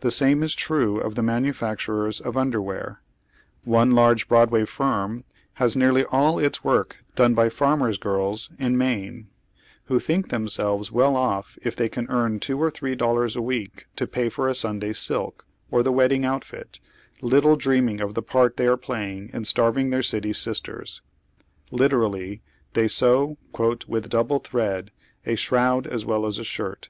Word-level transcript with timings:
The 0.00 0.10
same 0.10 0.42
is 0.42 0.56
trne 0.56 1.00
of 1.00 1.14
the 1.14 1.22
manufacturers 1.22 2.20
of 2.20 2.36
underwear, 2.36 3.00
Oiie 3.64 3.94
large 3.94 4.26
Broadway 4.26 4.64
firm 4.64 5.22
has 5.62 5.76
nearly 5.76 6.02
all 6.06 6.40
its 6.40 6.64
work 6.64 7.04
done 7.14 7.34
by 7.34 7.48
fanners' 7.50 7.96
girls 7.96 8.50
in 8.58 8.76
Maine, 8.76 9.28
who 9.84 10.00
tliink 10.00 10.26
them 10.30 10.48
selves 10.48 10.90
well 10.90 11.14
off 11.14 11.56
if 11.62 11.76
they 11.76 11.88
can 11.88 12.08
earn 12.10 12.40
two 12.40 12.60
or 12.60 12.68
thi 12.68 12.88
ee 12.88 12.94
dollars 12.96 13.36
a 13.36 13.42
week 13.42 13.86
to 13.94 14.08
pay 14.08 14.28
for 14.28 14.48
a 14.48 14.56
Sunday 14.56 14.92
silk, 14.92 15.46
or 15.70 15.84
the 15.84 15.92
wedding 15.92 16.24
outfit, 16.24 16.80
little 17.22 17.54
dreaming 17.54 18.00
of 18.00 18.14
the 18.14 18.22
part 18.22 18.56
they 18.56 18.66
are 18.66 18.76
playing 18.76 19.30
in 19.32 19.42
stai 19.42 19.72
ving 19.72 19.90
their 19.90 20.02
city 20.02 20.32
sisters. 20.32 21.00
Literally, 21.70 22.42
they 22.72 22.88
sew" 22.88 23.38
with 23.86 24.08
double 24.08 24.40
thread, 24.40 24.90
a 25.24 25.36
shrond 25.36 25.86
as 25.86 26.04
well 26.04 26.26
as 26.26 26.40
a 26.40 26.44
shirt." 26.44 26.88